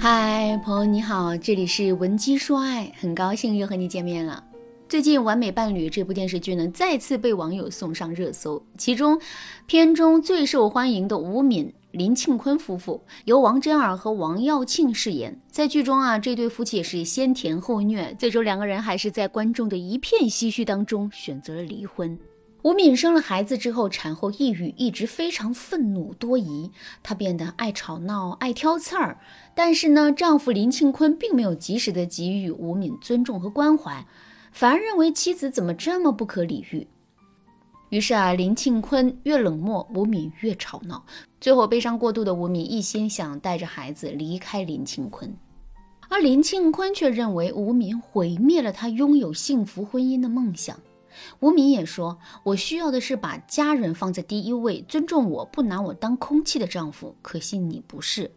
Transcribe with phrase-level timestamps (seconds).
[0.00, 4.44] 嗨，朋友你好，这里是文姬说爱，很高兴又和你见面了。
[4.88, 8.64] 最近《完美伴侣》这部电视剧呢，再次被网友送上热搜。
[8.76, 9.20] 其中，
[9.66, 15.36] 片中最受欢迎的吴敏、林庆坤夫妇，由王真儿和王耀庆饰演。
[15.50, 22.16] 在剧中啊，这对夫妻也是先甜后虐，最终两个人还是在观众的一片唏嘘当中选择了离婚。
[22.68, 26.70] 吴敏生了孩子之后，产后抑郁，一直非常愤怒多疑，
[27.02, 29.18] 她变得爱吵闹、爱挑刺儿。
[29.54, 34.06] 但是呢，丈夫林庆坤并没有及时的给予吴敏尊重和关怀，
[34.52, 36.86] 反而认为妻子怎么这么不可理喻。
[37.88, 41.02] 于是啊，林庆坤越冷漠，吴敏越吵闹。
[41.40, 45.34] 最后，悲伤过度的吴敏一心想带着孩子离开林庆坤，
[46.10, 50.78] 而林庆坤却认为吴敏毁灭了他拥有幸福婚姻的梦想。
[51.40, 57.16] 吴敏也说：“我需要的是把家人放在第一位，尊重我不拿我当空气的丈夫。
[57.22, 58.32] 可惜你不是。”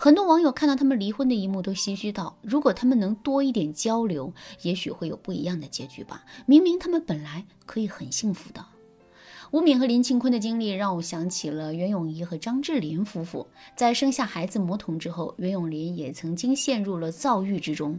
[0.00, 6.24] 很多网友看到他们离婚的一幕，都唏嘘道：“如果他们能多一点交流，也许会有不一样的结局吧。
[6.46, 8.64] 明明他们本来可以很幸福的。”
[9.50, 13.46] 吴敏和林庆坤的经历让我想起了袁咏仪和张智霖夫妇。
[13.74, 17.98] 在生下孩子魔童之后，袁咏琳也曾经陷入了躁郁之中。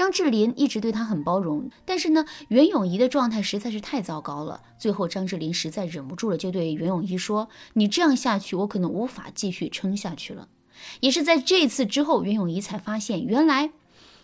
[0.00, 4.62] 张智霖一直对她很包容，但是呢，袁咏仪的状态实在是太糟糕了。
[4.78, 10.48] 最后，张智霖实在忍不住了，就对袁咏仪说：“你这样下去，我可能无法继续撑下去了。”
[11.00, 13.72] 也是在这次之后，袁咏仪才发现，原来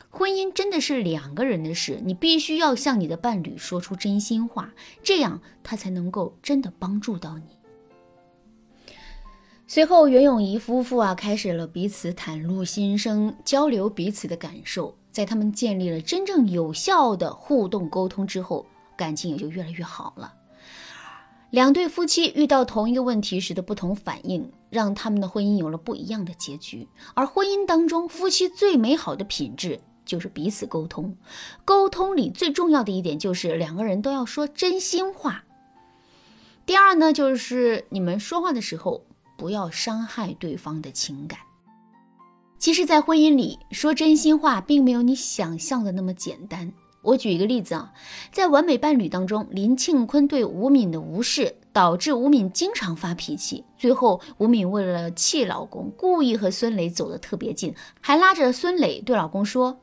[0.09, 7.45] 婚姻真的是两个人的事，你必须要向你的伴侣说出真心话，这样他才能够真的帮助到你。
[9.67, 14.97] 随后，袁咏仪夫妇啊，开始了彼此袒露心声，交流彼此的感受。
[15.17, 18.67] 在他们建立了真正有效的互动沟通之后，
[18.98, 20.34] 感情也就越来越好了。
[21.48, 26.86] 两对夫妻遇到同一个问题时的不同反应，让他们的婚姻有了不一样的结局。
[27.14, 31.17] 而婚姻当中，夫妻最美好的品质就是彼此沟通。
[31.64, 35.45] 沟通里最重要的一点就是两个人都要说真心话。
[36.67, 39.07] 第二呢，就是你们说话的时候
[39.39, 41.41] 不要伤害对方的情感。
[42.67, 46.73] 其实，在婚姻里说真心话，并没有你想象的那么简单。
[47.01, 47.93] 我举一个例子啊，
[48.33, 53.65] 在完美伴侣当中，林庆坤对吴敏的无视，导致吴敏经常发脾气。
[53.79, 59.79] 最后，吴敏为了气老公，故意和孙磊走得特别近，还拉着孙磊对老公说：“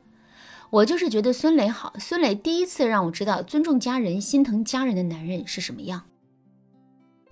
[0.70, 6.02] 我就是觉得孙磊好，孙磊第一次让我知道尊重家人、心疼家人的男人是什么样。”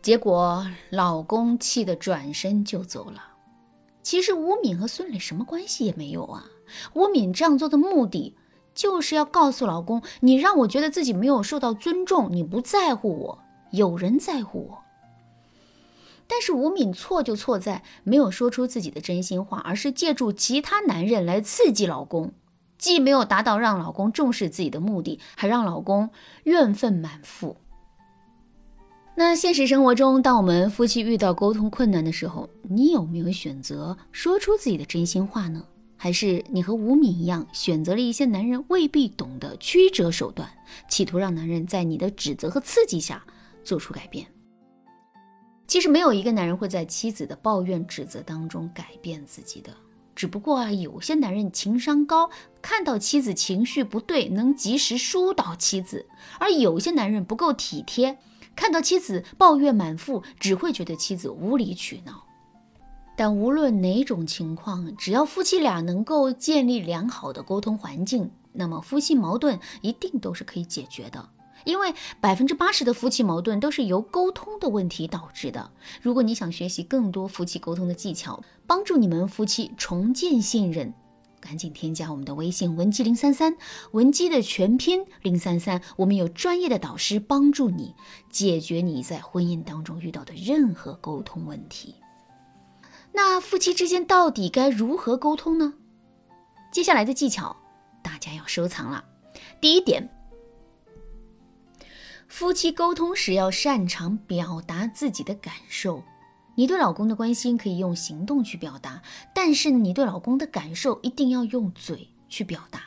[0.02, 3.31] 结果，老公气得转身就走了。
[4.04, 6.46] 其实吴敏和孙磊什么关系也没有啊！
[6.94, 8.36] 吴敏这样做的目的，
[8.74, 13.40] 就是要告诉老公，你让我觉得自己没有受到尊重，你不在乎我，
[13.72, 14.84] 有人在乎我。
[16.28, 22.32] 但是吴敏错就错在没有说出自己的真心话，而是借助其他男人来刺激老公，
[22.78, 26.10] 既没有达到让老公重视自己的目的，还让老公
[26.44, 27.58] 怨愤满腹。
[29.24, 35.64] 那现实生活中，当我们夫妻遇到沟通困难的时候，你有没有选择说出自己的真心话呢？
[35.96, 40.50] 还是你和吴敏一样，选择了一些男人未必懂的曲折手段，
[40.90, 43.24] 企图让男人在你的指责和刺激下
[43.64, 44.26] 做出改变？
[45.68, 49.72] 其实没有一个男人会在妻子的抱怨指责当中改变自己的，
[50.16, 52.28] 只不过啊，有些男人情商高，
[52.60, 56.08] 看到妻子情绪不对，能及时疏导妻子；
[56.40, 58.18] 而有些男人不够体贴。
[58.56, 62.24] 看到妻子抱怨满腹，只会觉得妻子无理取闹。
[63.16, 71.30] 但无论哪种情况，只要夫妻俩能够建立良好的沟通环境，那么夫妻矛盾一定都是可以解决的。
[71.64, 75.70] 因为百分之八十的夫妻矛盾都是由沟通的问题导致的。
[76.02, 80.92] 如果你想学习更多夫妻沟通的技巧，帮助你们夫妻重建信任。
[81.42, 83.58] 赶紧添加我们的微信文姬零三三，
[83.92, 87.96] 文姬的全拼零三三，我们有专业的导师帮助你
[88.30, 91.96] 解决你在婚姻当中遇到的任何沟通问题。
[93.12, 95.74] 那夫妻之间到底该如何沟通呢？
[96.72, 97.58] 接下来的技巧
[98.02, 99.04] 大家要收藏了。
[99.60, 100.10] 第一点，
[102.28, 106.04] 夫妻沟通时要擅长表达自己的感受。
[106.56, 109.02] 你对老公的关心可以用行动去表达，
[109.34, 112.82] 但是你对老公的感受一定要用嘴去表达。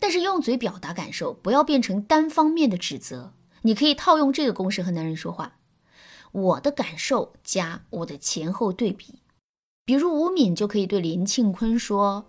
[0.00, 3.32] 但是用嘴表达感受，不要变成单方面的指责。
[3.62, 5.58] 你可以套用这个公式和男人说话：
[6.32, 9.20] 我的感受加我的前后对比。
[9.84, 12.26] 比如吴敏就可以对林庆坤说：“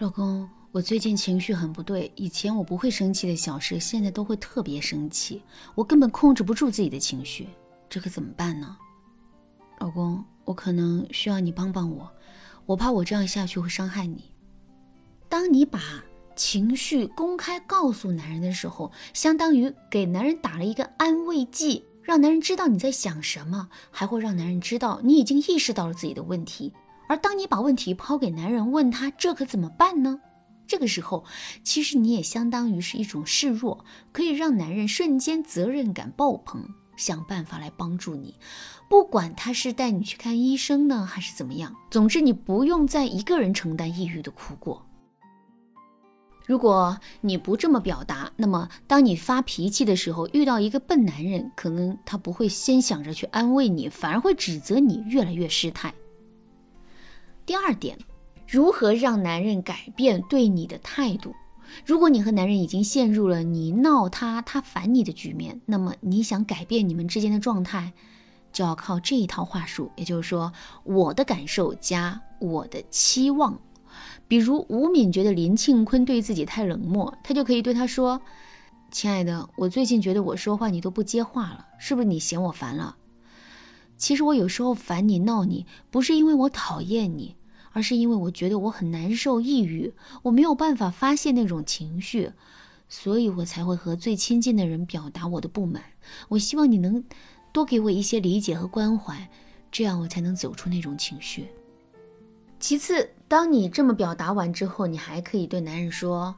[0.00, 5.42] 老公，我最近情绪很不对，以前我不会生气的小事，现在都会特别生气，
[5.74, 7.48] 我根本控制不住自己的情绪，
[7.88, 8.76] 这可怎么办呢？”
[9.78, 12.10] 老公，我可能需要你帮帮我。
[12.66, 14.32] 我怕我这样下去会伤害你。
[15.28, 15.80] 当你把
[16.36, 26.72] 情绪公开告诉男人的时候，相当于给男人打了一个安慰剂，让男人知道你在想什么，还会让男人知道你已经意识到了自己的问题。
[27.08, 30.20] 而当你把问题抛给男人，问他这可怎么办呢？
[30.66, 31.24] 这个时候，
[31.62, 38.34] 其实你也相当于是一种示弱，可以让男人瞬间责任感爆棚，想办法来帮助你。
[38.88, 44.84] 不管他是带你去看医生呢，还是怎么样，总之你不用再一个人承担抑郁的苦果。
[46.46, 55.94] 如果你不这么表达，那么当你发脾气的时候，遇到一个笨男人，可能他不会先想着去安慰你，反而会指责你越来越失态。
[57.46, 57.98] 第二点。
[58.46, 61.34] 如何让男人改变对你的态度？
[61.84, 67.92] 如果你和男人已经陷入了你闹他，他烦你的局面，那么你想改变你们之间的状态，
[68.52, 70.52] 就要靠这一套话术，也就是说，
[70.84, 73.58] 我的感受加我的期望。
[74.26, 78.20] 比如吴敏觉得林庆坤对自己太冷漠，他就可以对他说
[78.90, 82.96] ：“亲爱的，我最近觉得我说话你都不接话了，是不是你嫌我烦了？
[83.96, 87.36] 其实我有时候烦你闹你，不是因为我讨厌你。”
[87.74, 89.92] 而是因为我觉得我很难受、抑郁，
[90.22, 92.30] 我没有办法发泄那种情绪，
[92.88, 95.82] 所以我才会和最亲近的人表达我的不满。
[96.28, 97.04] 我希望你能
[97.52, 99.28] 多给我一些理解和关怀，
[99.72, 101.48] 这样我才能走出那种情绪。
[102.60, 106.34] 其次，当你这么表达完之后，你还可以对男人说：“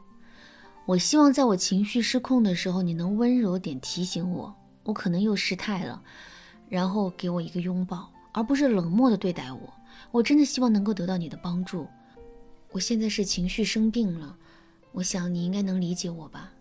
[0.86, 4.52] 我希望在我情绪失控的时候，你能温柔点提醒我，
[4.84, 6.02] 我可能又失态了，
[6.70, 9.72] 然后给我一个拥抱，而不是冷漠的对待我。”
[10.10, 11.86] 我真的希望能够得到你的帮助。
[12.72, 14.36] 我现在是情绪生病了，
[14.92, 16.52] 我想你应该能理解我吧。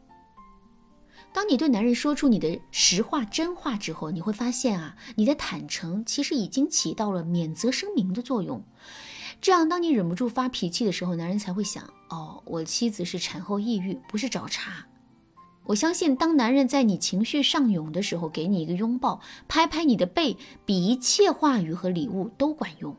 [1.33, 8.63] 当你对男人说出你的实话真话之后，你会发现啊，你的坦诚其实已经起到了免责声明的作用。
[9.41, 14.87] 这样，当你忍不住发脾气的时候，男人才会想：哦，我妻子是产后抑郁，不是找茬。
[15.65, 22.95] 我相信，当男人在你情绪上涌的时候，给你一个拥抱，拍拍你的背，比一切话语和礼物都管用。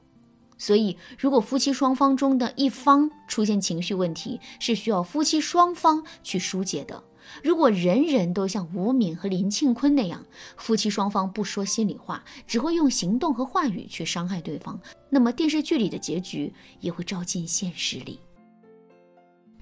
[0.58, 7.03] 所以，如果夫妻双方中的一方出现情绪问题，是需要夫妻双方去疏解的。
[7.43, 10.25] 如果人人都像吴敏和林庆坤那样，
[10.56, 14.81] 夫妻双方不说心里话，只会用行动和话语去伤害对方，
[15.11, 18.20] 那么电视剧里的结局也会照进现实里。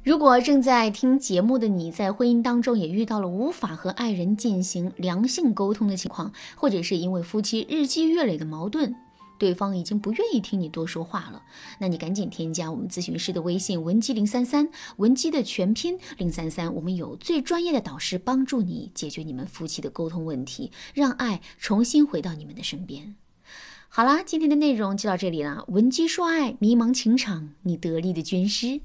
[0.03, 8.95] 如果正在听节目的你在婚姻当中也遇到了无法和爱人进行良性沟通的情况，或者是因为夫妻日积月累的矛盾，
[9.39, 11.43] 对方已经不愿意听你多说话了，
[11.79, 23.17] 那你赶紧添加我们咨询师的微信文姬零三三，文姬的全拼零三三，我们有最专业的导师帮助你解决你们夫妻的沟通问题，让爱重新回到你们的身边。
[23.89, 28.81] 好啦，今天的内容就到这里了，文姬说爱，迷茫情场，你得力的军师。